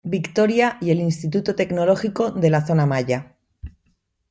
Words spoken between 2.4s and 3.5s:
la zona Maya.